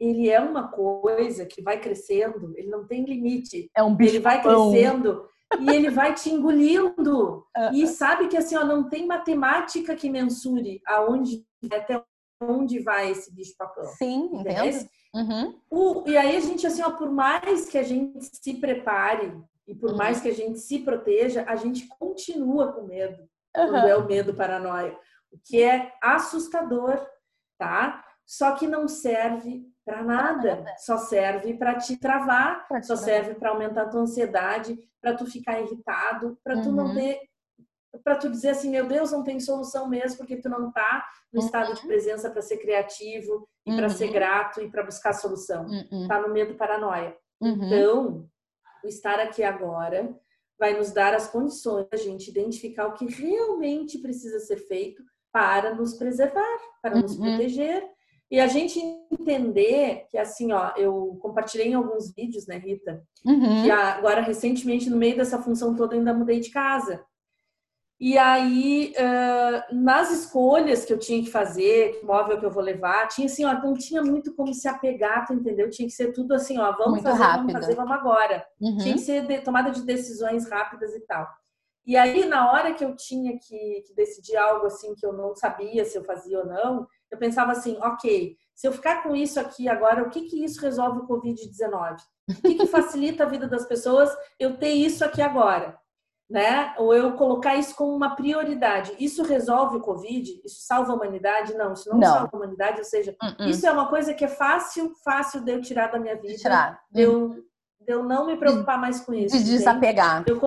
[0.00, 3.70] ele é uma coisa que vai crescendo, ele não tem limite.
[3.76, 5.28] É um bicho Ele vai crescendo
[5.60, 7.44] e ele vai te engolindo.
[7.74, 12.02] e sabe que assim, ó, não tem matemática que mensure aonde até
[12.40, 13.84] onde vai esse bicho papão.
[13.84, 14.88] Sim, entendo.
[15.14, 15.58] Uhum.
[15.70, 19.74] O, e aí a gente assim, ó, por mais que a gente se prepare e
[19.74, 19.96] por uhum.
[19.96, 23.20] mais que a gente se proteja, a gente continua com medo.
[23.56, 23.70] Uhum.
[23.70, 24.96] Quando é o medo paranoia,
[25.32, 27.04] o que é assustador,
[27.58, 28.04] tá?
[28.24, 30.64] Só que não serve para nada.
[30.76, 35.58] Só serve para te travar, só serve para aumentar a tua ansiedade, para tu ficar
[35.62, 36.74] irritado, para tu uhum.
[36.74, 37.20] não ter
[38.04, 41.40] para tu dizer assim, meu Deus, não tem solução mesmo, porque tu não tá no
[41.40, 41.46] uhum.
[41.46, 43.76] estado de presença para ser criativo e uhum.
[43.78, 45.64] para ser grato e para buscar solução.
[45.64, 46.06] Uhum.
[46.06, 47.16] Tá no medo paranoia.
[47.40, 47.64] Uhum.
[47.64, 48.28] Então,
[48.84, 50.14] o estar aqui agora
[50.58, 55.74] vai nos dar as condições da gente identificar o que realmente precisa ser feito para
[55.74, 57.22] nos preservar, para nos uhum.
[57.22, 57.82] proteger
[58.30, 58.78] e a gente
[59.10, 63.02] entender que, assim, ó, eu compartilhei em alguns vídeos, né, Rita?
[63.24, 63.62] Uhum.
[63.62, 67.02] Que agora, recentemente, no meio dessa função toda, ainda mudei de casa.
[68.00, 72.62] E aí, uh, nas escolhas que eu tinha que fazer, que móvel que eu vou
[72.62, 75.68] levar, tinha assim, ó, não tinha muito como se apegar, tu entendeu?
[75.68, 77.46] Tinha que ser tudo assim, ó, vamos muito fazer, rápido.
[77.46, 78.46] vamos fazer, vamos agora.
[78.60, 78.76] Uhum.
[78.76, 81.26] Tinha que ser de, tomada de decisões rápidas e tal.
[81.84, 85.34] E aí, na hora que eu tinha que, que decidir algo assim que eu não
[85.34, 89.38] sabia se eu fazia ou não, eu pensava assim, ok, se eu ficar com isso
[89.38, 91.96] aqui agora, o que que isso resolve o Covid-19?
[92.28, 95.78] O que que facilita a vida das pessoas eu ter isso aqui agora?
[96.28, 96.74] Né?
[96.76, 98.92] Ou eu colocar isso como uma prioridade.
[98.98, 100.42] Isso resolve o Covid?
[100.44, 101.54] Isso salva a humanidade?
[101.54, 102.06] Não, isso não, não.
[102.06, 102.78] salva a humanidade.
[102.78, 103.48] Ou seja, uh -uh.
[103.48, 106.34] isso é uma coisa que é fácil, fácil de eu tirar da minha vida.
[106.34, 106.78] Tirar.
[106.90, 107.30] De eu,
[107.80, 109.38] de eu não me preocupar mais com isso.
[109.38, 110.24] De desapegar.
[110.26, 110.42] Eu,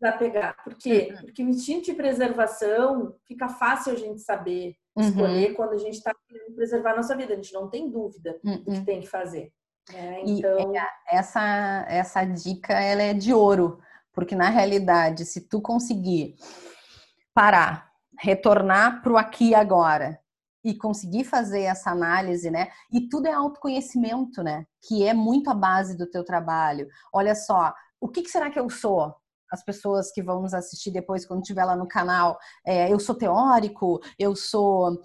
[0.00, 0.56] desapegar.
[0.64, 1.08] Por quê?
[1.10, 1.20] Uhum.
[1.22, 5.08] Porque o instinto de preservação fica fácil a gente saber uhum.
[5.08, 7.32] escolher quando a gente está querendo preservar a nossa vida.
[7.32, 8.58] A gente não tem dúvida uhum.
[8.58, 8.84] do que uhum.
[8.84, 9.52] tem que fazer.
[9.92, 10.22] Né?
[10.24, 10.74] Então...
[10.74, 13.80] E essa, essa dica ela é de ouro,
[14.12, 16.36] porque na realidade, se tu conseguir
[17.32, 20.18] parar, retornar para o aqui e agora
[20.64, 22.68] e conseguir fazer essa análise, né?
[22.92, 24.66] E tudo é autoconhecimento, né?
[24.82, 26.88] Que é muito a base do teu trabalho.
[27.12, 29.14] Olha só, o que, que será que eu sou?
[29.50, 33.14] As pessoas que vão nos assistir depois, quando estiver lá no canal, é, eu sou
[33.14, 35.02] teórico, eu sou.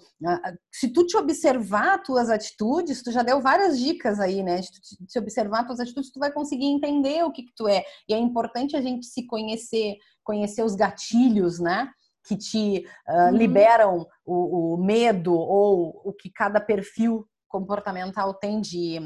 [0.72, 4.62] Se tu te observar tuas atitudes, tu já deu várias dicas aí, né?
[4.62, 7.82] Se tu te observar tuas atitudes, tu vai conseguir entender o que, que tu é.
[8.08, 11.90] E é importante a gente se conhecer, conhecer os gatilhos, né?
[12.26, 18.98] Que te uh, liberam o, o medo ou o que cada perfil comportamental tem de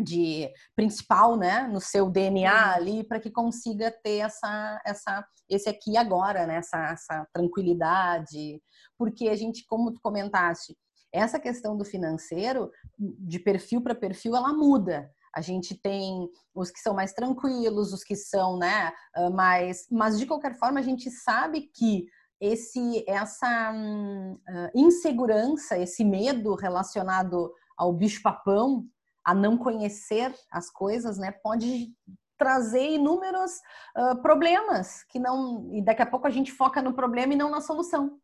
[0.00, 5.96] de principal, né, no seu DNA ali, para que consiga ter essa, essa, esse aqui
[5.96, 8.60] agora, né, essa, essa tranquilidade,
[8.98, 10.76] porque a gente, como tu comentaste,
[11.12, 15.08] essa questão do financeiro, de perfil para perfil, ela muda.
[15.32, 18.92] A gente tem os que são mais tranquilos, os que são, né,
[19.32, 22.06] mais, mas de qualquer forma a gente sabe que
[22.40, 24.38] esse, essa hum,
[24.74, 28.86] insegurança, esse medo relacionado ao bicho papão
[29.24, 31.92] a não conhecer as coisas, né, pode
[32.38, 33.52] trazer inúmeros
[33.96, 37.50] uh, problemas que não e daqui a pouco a gente foca no problema e não
[37.50, 38.18] na solução.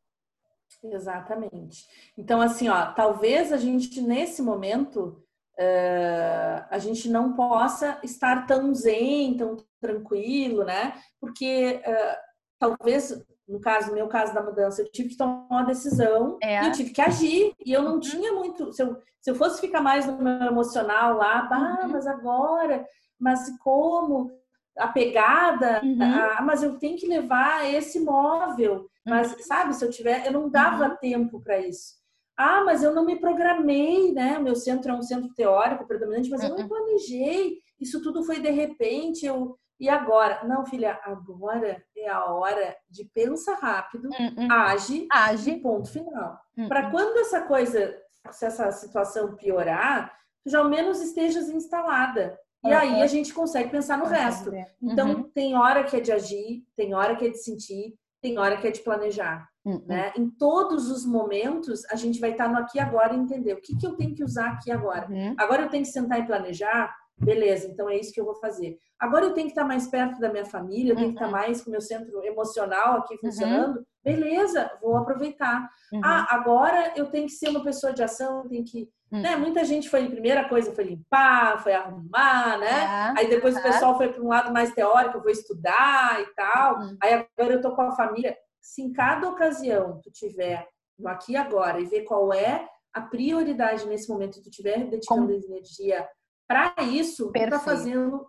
[0.83, 1.87] Exatamente.
[2.17, 5.25] Então assim, ó, talvez a gente nesse momento
[5.59, 11.01] uh, a gente não possa estar tão zen, tão tranquilo, né?
[11.21, 12.17] Porque uh,
[12.59, 16.63] talvez no caso, no meu caso da mudança, eu tive que tomar uma decisão é.
[16.63, 17.53] e eu tive que agir.
[17.65, 18.01] E eu não uhum.
[18.01, 18.73] tinha muito.
[18.73, 22.87] Se eu, se eu fosse ficar mais no meu emocional lá, ah, mas agora,
[23.19, 24.31] mas como?
[24.79, 25.99] A pegada, uhum.
[26.01, 28.87] ah, mas eu tenho que levar esse móvel.
[29.05, 29.39] Mas, uhum.
[29.41, 30.97] sabe, se eu tiver, eu não dava uhum.
[30.97, 31.99] tempo para isso.
[32.37, 34.39] Ah, mas eu não me programei, né?
[34.39, 37.59] O meu centro é um centro teórico predominante, mas eu não me planejei.
[37.79, 39.27] Isso tudo foi de repente.
[39.27, 40.45] Eu, e agora?
[40.45, 44.53] Não, filha, agora é a hora de pensar rápido, uh -uh.
[44.53, 46.39] age, age, ponto final.
[46.57, 47.97] Uh Para quando essa coisa,
[48.31, 50.13] se essa situação piorar,
[50.45, 52.39] tu já ao menos estejas instalada.
[52.63, 54.53] E aí a gente consegue pensar no resto.
[54.83, 55.23] Então, uhum.
[55.31, 58.69] tem hora que é de agir, tem hora que é de sentir, tem hora que
[58.69, 59.49] é de planejar.
[59.87, 60.13] Né?
[60.17, 63.77] Em todos os momentos, a gente vai estar no aqui agora e entender o que,
[63.77, 65.09] que eu tenho que usar aqui agora.
[65.11, 65.35] Uhum.
[65.39, 68.79] Agora eu tenho que sentar e planejar Beleza, então é isso que eu vou fazer.
[68.99, 71.15] Agora eu tenho que estar mais perto da minha família, eu tenho uhum.
[71.15, 71.33] que estar uhum.
[71.33, 73.21] mais com o meu centro emocional aqui uhum.
[73.21, 73.77] funcionando.
[73.77, 73.85] Uhum.
[74.03, 75.69] Beleza, vou aproveitar.
[75.93, 76.01] Uhum.
[76.03, 78.89] Ah, agora eu tenho que ser uma pessoa de ação, tem que.
[79.13, 79.21] Uhum.
[79.21, 79.37] Né?
[79.37, 83.13] Muita gente foi, a primeira coisa foi limpar, foi arrumar, né?
[83.17, 83.21] É.
[83.21, 86.79] Aí depois o pessoal foi para um lado mais teórico, eu vou estudar e tal.
[87.03, 88.35] Aí agora eu tô com a família.
[88.61, 90.67] Se em cada ocasião tu tiver
[90.99, 95.27] no aqui e agora e ver qual é a prioridade nesse momento, tu tiver dedicando
[95.27, 95.31] Como...
[95.31, 96.07] energia
[96.51, 98.27] para isso, está fazendo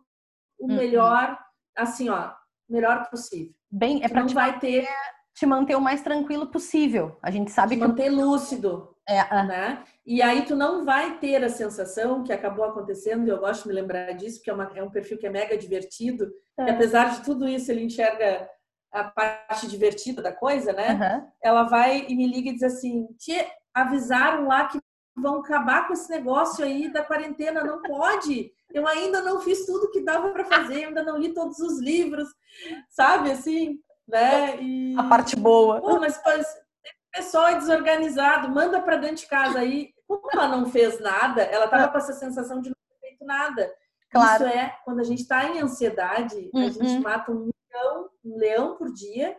[0.59, 0.75] o uhum.
[0.75, 1.39] melhor,
[1.75, 2.31] assim, ó,
[2.69, 3.51] melhor possível.
[3.71, 4.87] Bem, é para te vai ter
[5.33, 7.17] te manter o mais tranquilo possível.
[7.23, 9.47] A gente sabe te que manter lúcido, é, uh...
[9.47, 9.83] né?
[10.05, 13.69] E aí tu não vai ter a sensação que acabou acontecendo, e eu gosto de
[13.69, 16.65] me lembrar disso, porque é, uma, é um perfil que é mega divertido, é.
[16.65, 18.47] e apesar de tudo isso ele enxerga
[18.91, 20.93] a parte divertida da coisa, né?
[20.93, 21.27] Uhum.
[21.41, 23.33] Ela vai e me liga e diz assim: te
[23.73, 24.79] avisaram lá que
[25.15, 28.51] vão acabar com esse negócio aí da quarentena, não pode.
[28.73, 32.27] Eu ainda não fiz tudo que dava para fazer, ainda não li todos os livros,
[32.89, 34.61] sabe assim, né?
[34.61, 34.95] E...
[34.97, 35.81] A parte boa.
[35.81, 39.93] Pô, mas o pessoal é desorganizado, manda para dentro de casa aí.
[40.07, 43.73] Como ela não fez nada, ela tava com essa sensação de não ter feito nada.
[44.09, 44.45] Claro.
[44.45, 46.65] Isso é quando a gente está em ansiedade, uhum.
[46.65, 49.37] a gente mata um leão, um leão por dia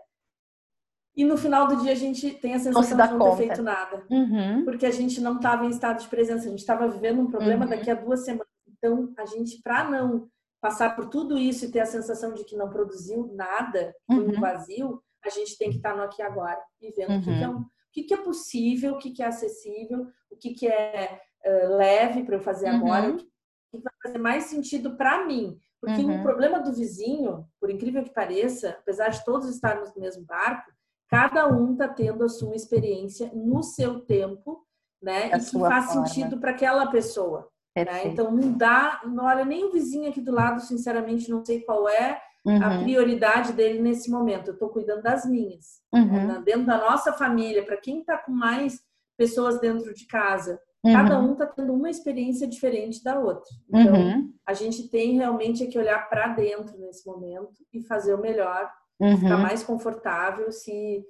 [1.14, 3.36] e no final do dia a gente tem a sensação de não conta.
[3.36, 4.04] ter feito nada.
[4.10, 4.64] Uhum.
[4.64, 7.64] Porque a gente não estava em estado de presença, a gente estava vivendo um problema
[7.64, 7.70] uhum.
[7.70, 8.48] daqui a duas semanas.
[8.66, 10.28] Então, a gente, para não
[10.60, 14.34] passar por tudo isso e ter a sensação de que não produziu nada, foi um
[14.34, 14.40] uhum.
[14.40, 17.24] vazio, a gente tem que estar tá no aqui e agora e vendo o, que,
[17.24, 17.58] que, é, uhum.
[17.58, 22.36] o que, que, é possível, o que, é acessível, o que, é uh, leve para
[22.36, 23.14] eu fazer agora, uhum.
[23.14, 25.58] o que, que vai fazer mais sentido para mim.
[25.80, 26.22] Porque o uhum.
[26.22, 30.71] problema do vizinho, por incrível que pareça, apesar de todos estarmos no mesmo barco,
[31.12, 34.66] Cada um está tendo a sua experiência no seu tempo,
[35.02, 35.24] né?
[35.24, 36.06] A e que faz forma.
[36.06, 37.50] sentido para aquela pessoa.
[37.76, 38.06] Né?
[38.06, 41.86] Então não dá, não olha nem o vizinho aqui do lado, sinceramente, não sei qual
[41.86, 42.64] é uhum.
[42.64, 44.48] a prioridade dele nesse momento.
[44.48, 46.28] Eu estou cuidando das minhas, uhum.
[46.28, 46.42] né?
[46.42, 47.62] dentro da nossa família.
[47.62, 48.80] Para quem está com mais
[49.18, 50.92] pessoas dentro de casa, uhum.
[50.94, 53.50] cada um está tendo uma experiência diferente da outra.
[53.68, 54.32] Então uhum.
[54.46, 58.70] a gente tem realmente que olhar para dentro nesse momento e fazer o melhor
[59.02, 59.18] uhum.
[59.18, 61.04] ficar mais confortável, se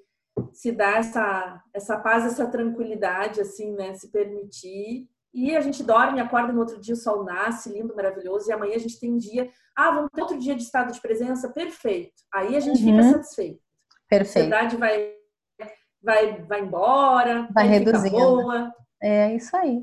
[0.53, 3.95] se dar essa essa paz, essa tranquilidade, assim, né?
[3.95, 8.49] Se permitir e a gente dorme, acorda no outro dia, o sol nasce, lindo, maravilhoso,
[8.49, 11.01] e amanhã a gente tem um dia, ah, vamos ter outro dia de estado de
[11.01, 12.13] presença, perfeito.
[12.35, 12.97] Aí a gente uhum.
[12.97, 13.61] fica satisfeito.
[14.09, 14.53] Perfeito.
[14.53, 15.15] A ansiedade vai,
[16.03, 18.11] vai, vai embora, vai reduzindo.
[18.11, 18.71] Boa.
[19.03, 19.81] É isso aí.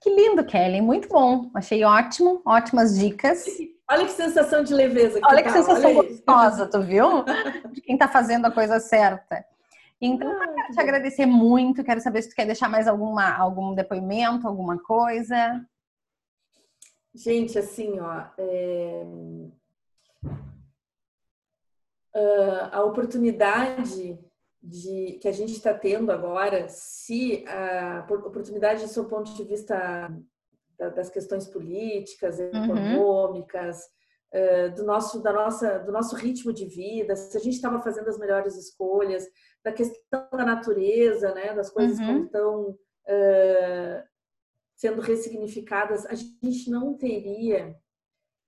[0.00, 1.50] Que lindo, Kelly, muito bom.
[1.54, 3.44] Achei ótimo, ótimas dicas.
[3.90, 5.20] Olha que sensação de leveza.
[5.20, 5.54] Que Olha que tá.
[5.56, 7.24] sensação Olha gostosa, tu viu?
[7.72, 9.44] De quem tá fazendo a coisa certa.
[10.00, 11.82] Então, ah, eu quero te agradecer muito.
[11.82, 15.66] Quero saber se tu quer deixar mais alguma, algum depoimento, alguma coisa.
[17.12, 19.04] Gente, assim, ó, é...
[22.14, 24.18] uh, a oportunidade
[24.62, 30.10] de que a gente está tendo agora, se a oportunidade do seu ponto de vista
[30.88, 32.64] das questões políticas, uhum.
[32.64, 33.78] econômicas,
[34.32, 34.74] uhum.
[34.74, 38.18] do nosso da nossa do nosso ritmo de vida, se a gente estava fazendo as
[38.18, 39.26] melhores escolhas,
[39.62, 42.06] da questão da natureza, né, das coisas uhum.
[42.06, 44.10] como estão uh,
[44.76, 47.76] sendo ressignificadas, a gente não teria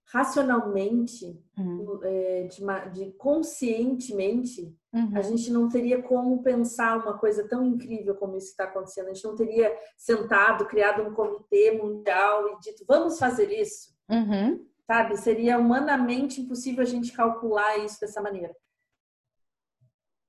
[0.07, 2.01] racionalmente, uhum.
[2.03, 2.63] é, de,
[2.93, 5.11] de, conscientemente, uhum.
[5.15, 9.09] a gente não teria como pensar uma coisa tão incrível como isso está acontecendo.
[9.09, 13.95] A gente não teria sentado, criado um comitê mundial e dito, vamos fazer isso.
[14.11, 14.67] Uhum.
[14.87, 15.17] Sabe?
[15.17, 18.55] Seria humanamente impossível a gente calcular isso dessa maneira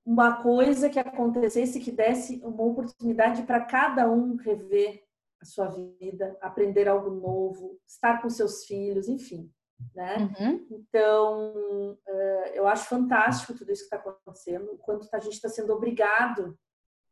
[0.04, 5.02] uma coisa que acontecesse que desse uma oportunidade para cada um rever
[5.40, 9.50] a sua vida, aprender algo novo, estar com seus filhos, enfim,
[9.94, 10.16] né?
[10.38, 10.66] Uhum.
[10.70, 15.48] Então, uh, eu acho fantástico tudo isso que está acontecendo, o quanto a gente está
[15.48, 16.58] sendo obrigado,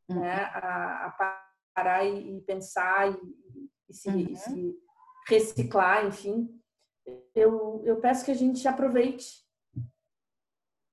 [0.09, 0.21] uhum.
[0.21, 1.39] né, a, a,
[1.75, 4.19] parar e, pensar e, e, se, uhum.
[4.19, 4.77] e, se,
[5.29, 6.49] reciclar, enfim.
[7.35, 9.43] Eu, eu peço que a gente aproveite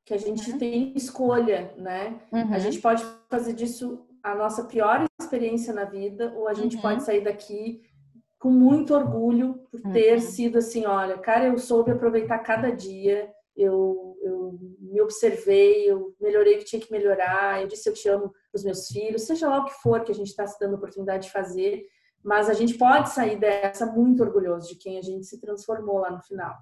[0.09, 0.57] que a gente uhum.
[0.57, 2.19] tem escolha, né?
[2.31, 2.51] Uhum.
[2.51, 6.81] A gente pode fazer disso a nossa pior experiência na vida, ou a gente uhum.
[6.81, 7.83] pode sair daqui
[8.39, 10.21] com muito orgulho por ter uhum.
[10.21, 16.55] sido assim, olha, cara, eu soube aproveitar cada dia, eu, eu me observei, eu melhorei
[16.55, 19.59] o que tinha que melhorar, eu disse eu te amo os meus filhos, seja lá
[19.59, 21.85] o que for que a gente está se dando a oportunidade de fazer,
[22.23, 26.09] mas a gente pode sair dessa muito orgulhoso de quem a gente se transformou lá
[26.09, 26.57] no final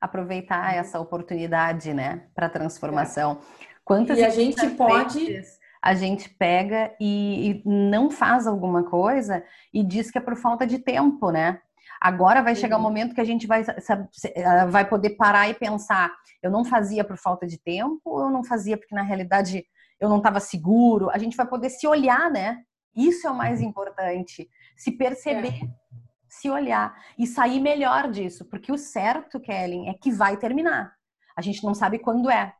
[0.00, 0.78] aproveitar uhum.
[0.78, 3.40] essa oportunidade, né, para transformação.
[3.84, 5.42] Quantas e a gente pode
[5.82, 10.66] a gente pega e, e, não faz alguma coisa e diz que é por falta
[10.66, 11.60] de tempo, né?
[12.00, 12.88] Agora vai chegar o um uhum.
[12.88, 16.12] momento que a gente vai, eh, vai poder parar e pensar:
[16.42, 19.64] eu não fazia por falta de tempo, ou eu não fazia porque na realidade
[19.98, 21.08] eu não estava seguro.
[21.10, 22.62] A gente vai poder se olhar, né?
[22.94, 23.68] Isso é o mais uhum.
[23.68, 24.48] importante.
[24.76, 25.54] Se perceber.
[25.62, 25.86] É
[26.28, 30.94] se olhar e sair melhor disso, porque o certo, Kellen, é que vai terminar.
[31.34, 32.54] A gente não sabe quando é.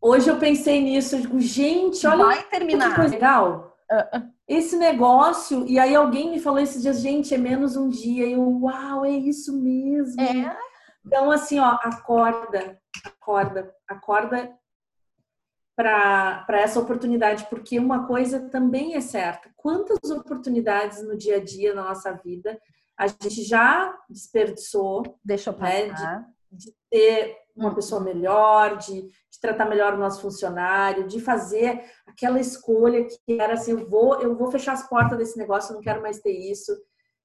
[0.00, 2.90] Hoje eu pensei nisso, eu digo, gente, olha vai terminar.
[2.90, 3.76] que coisa legal.
[3.90, 4.30] Uh -uh.
[4.48, 8.26] Esse negócio, e aí alguém me falou esses dias, gente, é menos um dia.
[8.26, 10.20] E eu, uau, é isso mesmo.
[10.20, 10.56] É.
[11.04, 14.56] Então, assim, ó, acorda, acorda, acorda
[15.76, 21.74] para essa oportunidade, porque uma coisa também é certa: quantas oportunidades no dia a dia
[21.74, 22.58] na nossa vida
[22.96, 29.40] a gente já desperdiçou Deixa eu né, de, de, ter uma pessoa melhor, de, de,
[29.40, 34.36] tratar melhor o nosso funcionário, de fazer aquela escolha que era assim, eu vou, eu
[34.36, 36.72] vou fechar as portas desse negócio, eu não quero mais ter isso.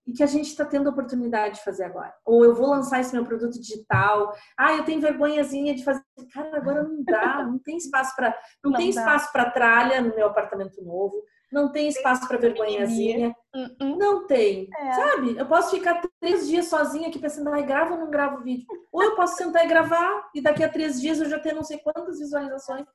[0.08, 2.12] E que a gente está tendo a oportunidade de fazer agora.
[2.26, 4.34] Ou eu vou lançar esse meu produto digital.
[4.58, 6.02] Ah, eu tenho vergonhazinha de fazer.
[6.34, 9.00] Cara, agora não dá, não tem espaço para, não, não, tem dá.
[9.00, 13.36] espaço para tralha no meu apartamento novo não tem espaço para vergonhazinha.
[13.54, 13.98] Uh-uh.
[13.98, 14.70] Não tem.
[14.78, 14.94] É.
[14.94, 15.38] Sabe?
[15.38, 18.66] Eu posso ficar três dias sozinha aqui pensando, ai, gravo ou não gravo vídeo?
[18.92, 21.64] Ou eu posso sentar e gravar e daqui a três dias eu já ter não
[21.64, 22.86] sei quantas visualizações.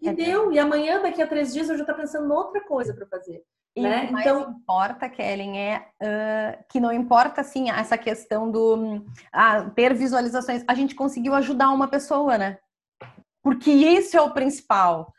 [0.00, 0.52] E é deu.
[0.52, 3.42] E amanhã, daqui a três dias, eu já estou pensando em outra coisa para fazer.
[3.74, 4.04] E né?
[4.04, 8.96] o que mais então importa, Kellen, é uh, que não importa assim essa questão do
[8.96, 10.64] uh, ter visualizações.
[10.66, 12.58] A gente conseguiu ajudar uma pessoa, né?
[13.42, 15.12] Porque isso é o principal.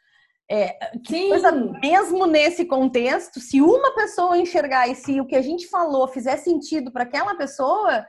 [0.50, 5.42] É, que coisa, mesmo nesse contexto, se uma pessoa enxergar e se o que a
[5.42, 8.06] gente falou fizer sentido para aquela pessoa,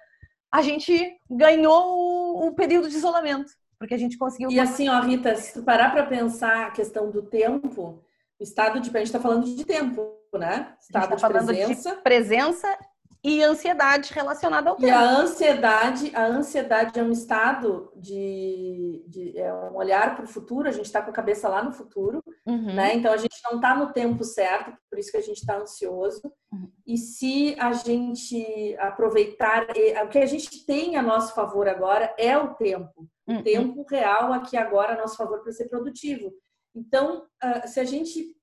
[0.53, 4.51] a gente ganhou o, período de isolamento, porque a gente conseguiu.
[4.51, 8.05] E assim, ó, Rita, se tu parar para pensar a questão do tempo,
[8.39, 8.89] o estado de.
[8.89, 10.75] A gente está falando de tempo, né?
[10.81, 11.97] Estado tá de presença.
[11.97, 12.79] De presença
[13.29, 14.89] e ansiedade relacionada ao tempo.
[14.89, 20.29] E a ansiedade, a ansiedade é um estado de, de é um olhar para o
[20.29, 22.75] futuro, a gente está com a cabeça lá no futuro, uhum.
[22.75, 22.95] né?
[22.95, 26.33] Então a gente não está no tempo certo, por isso que a gente está ansioso.
[26.51, 26.73] Uhum.
[26.87, 29.67] E se a gente aproveitar,
[30.05, 33.07] o que a gente tem a nosso favor agora é o tempo.
[33.27, 33.43] o uhum.
[33.43, 36.33] tempo real aqui agora a nosso favor para ser produtivo.
[36.75, 38.38] Então, uh, se a gente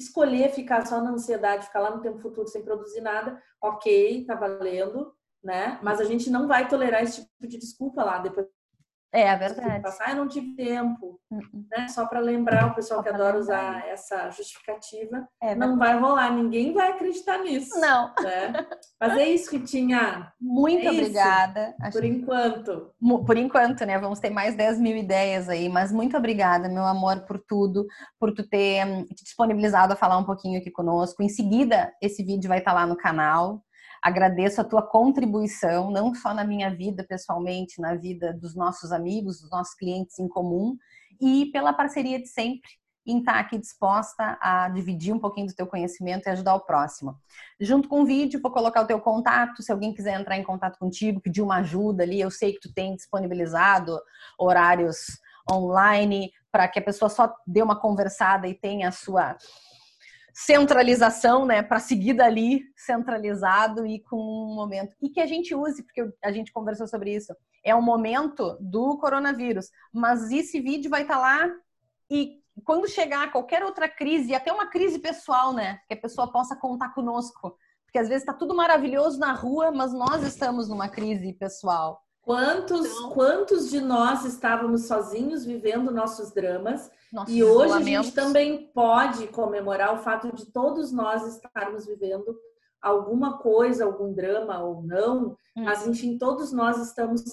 [0.00, 4.34] escolher ficar só na ansiedade, ficar lá no tempo futuro sem produzir nada, ok, tá
[4.34, 5.12] valendo,
[5.44, 5.78] né?
[5.82, 8.46] Mas a gente não vai tolerar esse tipo de desculpa lá depois
[9.12, 9.82] é, é verdade.
[9.82, 11.20] Passar, eu não tive tempo.
[11.30, 11.64] Uh-uh.
[11.70, 11.88] Né?
[11.88, 13.40] Só para lembrar o pessoal Só que adora lembrar.
[13.40, 15.28] usar essa justificativa.
[15.42, 17.78] É não vai rolar, ninguém vai acreditar nisso.
[17.80, 18.12] Não.
[18.22, 18.66] Né?
[19.00, 20.32] Mas é isso, Ritinha.
[20.40, 21.74] Muito é obrigada.
[21.82, 22.90] Isso, por enquanto.
[23.26, 23.98] Por enquanto, né?
[23.98, 25.68] Vamos ter mais 10 mil ideias aí.
[25.68, 27.86] Mas muito obrigada, meu amor, por tudo,
[28.18, 31.22] por tu ter hum, te disponibilizado a falar um pouquinho aqui conosco.
[31.22, 33.62] Em seguida, esse vídeo vai estar lá no canal.
[34.02, 39.40] Agradeço a tua contribuição, não só na minha vida pessoalmente, na vida dos nossos amigos,
[39.40, 40.76] dos nossos clientes em comum,
[41.20, 42.70] e pela parceria de sempre
[43.06, 47.16] em estar aqui disposta a dividir um pouquinho do teu conhecimento e ajudar o próximo.
[47.58, 50.78] Junto com o vídeo, vou colocar o teu contato, se alguém quiser entrar em contato
[50.78, 53.98] contigo, pedir uma ajuda ali, eu sei que tu tem disponibilizado
[54.38, 55.18] horários
[55.50, 59.36] online para que a pessoa só dê uma conversada e tenha a sua
[60.32, 65.82] centralização, né, para seguir dali centralizado e com um momento e que a gente use,
[65.82, 67.34] porque a gente conversou sobre isso.
[67.64, 71.50] É um momento do coronavírus, mas esse vídeo vai estar tá lá
[72.10, 76.56] e quando chegar qualquer outra crise, até uma crise pessoal, né, que a pessoa possa
[76.56, 81.32] contar conosco, porque às vezes está tudo maravilhoso na rua, mas nós estamos numa crise
[81.32, 82.02] pessoal.
[82.30, 86.88] Quantos, então, quantos de nós estávamos sozinhos vivendo nossos dramas
[87.26, 92.38] e hoje a gente também pode comemorar o fato de todos nós estarmos vivendo
[92.80, 95.64] alguma coisa, algum drama ou não, hum.
[95.64, 97.24] mas enfim, todos nós estamos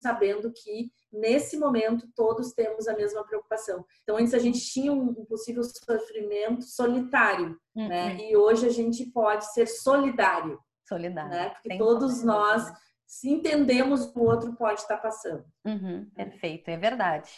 [0.00, 3.84] sabendo que nesse momento todos temos a mesma preocupação.
[4.04, 8.14] Então antes a gente tinha um possível sofrimento solitário, né?
[8.14, 8.18] Hum.
[8.20, 10.60] E hoje a gente pode ser solidário.
[10.86, 11.30] Solidário.
[11.30, 11.48] Né?
[11.48, 12.70] Porque Tem todos nós
[13.06, 15.44] se entendemos o outro pode estar passando.
[15.64, 17.30] Uhum, perfeito, é verdade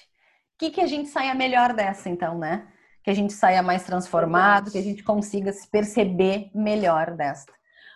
[0.58, 2.66] que, que a gente saia melhor dessa, então, né?
[3.02, 7.52] Que a gente saia mais transformado, que a gente consiga se perceber melhor desta.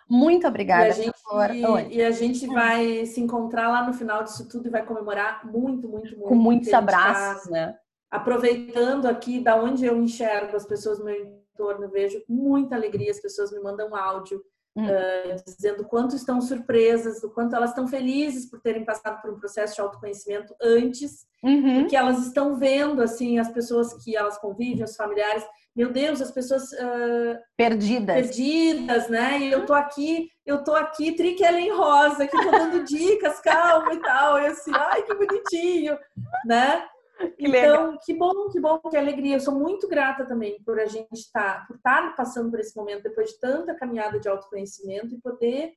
[0.07, 0.87] Muito obrigada.
[0.87, 4.67] E a gente, e, e a gente vai se encontrar lá no final disso tudo
[4.67, 6.27] e vai comemorar muito, muito, muito.
[6.27, 7.75] Com muitos tá abraços, tá né?
[8.09, 13.21] Aproveitando aqui da onde eu enxergo as pessoas no meu entorno, vejo muita alegria, as
[13.21, 14.43] pessoas me mandam áudio
[14.73, 14.85] Hum.
[14.85, 19.37] Uh, dizendo quanto estão surpresas, o quanto elas estão felizes por terem passado por um
[19.37, 21.81] processo de autoconhecimento antes, uhum.
[21.81, 25.43] porque elas estão vendo assim as pessoas que elas convivem, os familiares,
[25.75, 29.39] meu Deus, as pessoas uh, perdidas, perdidas, né?
[29.39, 33.99] E eu tô aqui, eu tô aqui, Triquelen Rosa, que tô dando dicas, calma e
[33.99, 35.97] tal, e assim, ai que bonitinho,
[36.45, 36.81] né?
[37.29, 39.35] Que então, que bom, que bom, que alegria.
[39.35, 42.75] Eu sou muito grata também por a gente estar, tá, por estar passando por esse
[42.75, 45.73] momento depois de tanta caminhada de autoconhecimento e poder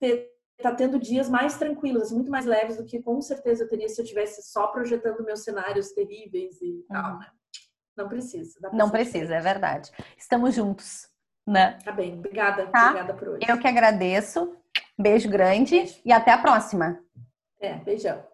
[0.00, 3.68] ter tá tendo dias mais tranquilos, assim, muito mais leves do que com certeza eu
[3.68, 6.84] teria se eu tivesse só projetando meus cenários terríveis e uhum.
[6.88, 7.30] tal, né?
[7.96, 8.70] Não precisa.
[8.72, 9.90] Não precisa, é verdade.
[10.16, 11.08] Estamos juntos,
[11.46, 11.78] né?
[11.84, 12.90] Tá bem, obrigada, tá?
[12.90, 13.46] obrigada por hoje.
[13.48, 14.56] Eu que agradeço.
[14.98, 16.00] Beijo grande Beijo.
[16.04, 17.00] e até a próxima.
[17.60, 18.24] É, beijão.